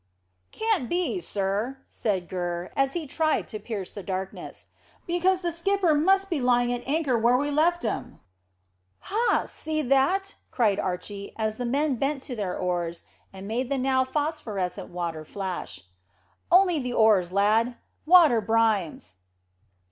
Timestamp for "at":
6.73-6.81